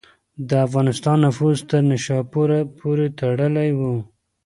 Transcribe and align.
د 0.49 0.51
افغانستان 0.67 1.17
نفوذ 1.25 1.57
تر 1.69 1.81
نیشاپوره 1.89 2.57
پورې 2.79 3.05
رسېدلی 3.13 3.69
و. 3.77 3.79